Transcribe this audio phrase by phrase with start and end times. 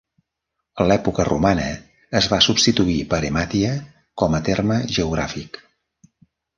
[0.83, 1.67] A l'època romana
[2.21, 3.77] es va substituir per Emàtia
[4.23, 5.65] com a terme geogràfic.